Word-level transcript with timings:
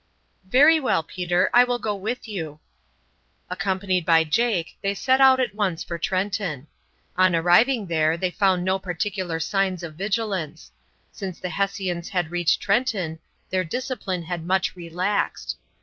"Very 0.49 0.79
well, 0.79 1.03
Peter, 1.03 1.51
I 1.53 1.63
will 1.63 1.77
go 1.77 1.93
with 1.93 2.27
you." 2.27 2.59
Accompanied 3.51 4.03
by 4.03 4.23
Jake 4.23 4.75
they 4.81 4.95
set 4.95 5.21
out 5.21 5.39
at 5.39 5.53
once 5.53 5.83
for 5.83 5.99
Trenton. 5.99 6.65
On 7.17 7.35
arriving 7.35 7.85
there 7.85 8.17
they 8.17 8.31
found 8.31 8.65
no 8.65 8.79
particular 8.79 9.39
signs 9.39 9.83
of 9.83 9.93
vigilance. 9.93 10.71
Since 11.11 11.39
the 11.39 11.49
Hessians 11.49 12.09
had 12.09 12.31
reached 12.31 12.59
Trenton 12.61 13.19
their 13.51 13.63
discipline 13.63 14.23
had 14.23 14.43
much 14.43 14.75
relaxed. 14.75 15.59